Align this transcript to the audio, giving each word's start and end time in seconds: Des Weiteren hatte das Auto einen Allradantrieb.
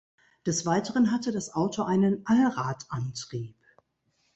Des 0.47 0.65
Weiteren 0.65 1.11
hatte 1.11 1.31
das 1.31 1.53
Auto 1.53 1.83
einen 1.83 2.25
Allradantrieb. 2.25 3.55